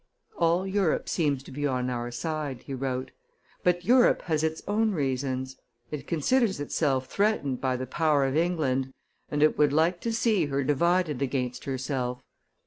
"All 0.35 0.65
Europe 0.65 1.07
seems 1.07 1.43
to 1.43 1.51
be 1.51 1.67
on 1.67 1.87
our 1.91 2.09
side," 2.09 2.63
he 2.63 2.73
wrote; 2.73 3.11
"but 3.63 3.85
Europe 3.85 4.23
has 4.23 4.43
its 4.43 4.63
own 4.67 4.93
reasons: 4.93 5.57
it 5.91 6.07
considers 6.07 6.59
itself 6.59 7.05
threatened 7.05 7.61
by 7.61 7.77
the 7.77 7.85
power 7.85 8.25
of 8.25 8.35
England, 8.35 8.91
and 9.29 9.43
it 9.43 9.59
would 9.59 9.71
like 9.71 9.99
to 10.01 10.11
see 10.11 10.47
her 10.47 10.63
divided 10.63 11.21
against 11.21 11.65
herself. 11.65 12.23